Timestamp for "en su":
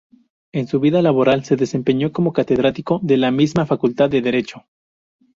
0.51-0.79